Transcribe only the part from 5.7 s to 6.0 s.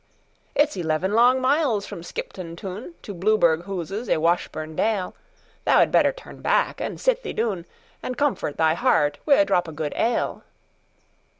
had